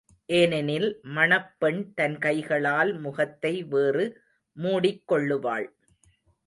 ஏனெனில் 0.29 0.87
மணப்பெண் 1.15 1.93
தன் 1.93 2.17
கைகளால் 2.17 2.91
முகத்தை 2.99 3.53
வேறு 3.63 4.05
மூடிக்கொள்ளுவாள். 4.57 5.67